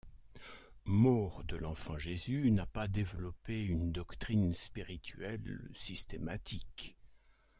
Maur 0.85 1.43
de 1.43 1.55
l'Enfant-Jésus 1.57 2.49
n'a 2.49 2.65
pas 2.65 2.87
développé 2.87 3.63
une 3.63 3.91
doctrine 3.91 4.51
spirituelle 4.51 5.69
systématique. 5.75 6.97